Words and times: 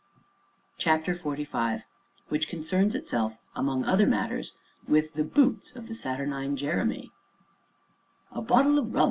CHAPTER 0.79 1.13
XLV 1.13 1.83
WHICH 2.29 2.47
CONCERNS 2.49 2.95
ITSELF, 2.95 3.37
AMONG 3.55 3.85
OTHER 3.85 4.07
MATTERS, 4.07 4.53
WITH 4.87 5.13
THE 5.13 5.23
BOOTS 5.23 5.75
OF 5.75 5.87
THE 5.87 5.93
SATURNINE 5.93 6.55
JEREMY 6.57 7.11
"A 8.31 8.41
bottle 8.41 8.79
o' 8.79 8.83
rum!" 8.83 8.99